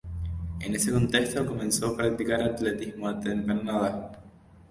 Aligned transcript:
En 0.61 0.73
ese 0.73 0.91
contexto, 0.91 1.45
comenzó 1.45 1.95
practicar 1.95 2.41
atletismo 2.41 3.07
a 3.07 3.19
temprana 3.19 3.71
edad. 3.77 4.17